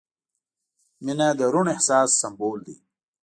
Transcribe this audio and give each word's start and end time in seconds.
•مینه 1.03 1.27
د 1.39 1.41
روڼ 1.53 1.65
احساس 1.75 2.09
سمبول 2.21 2.59
دی. 2.67 2.75